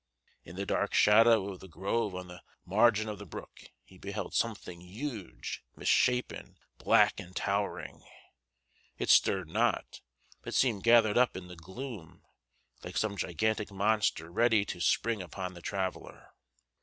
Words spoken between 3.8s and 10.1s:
he beheld something huge, misshapen, black, and towering. It stirred not,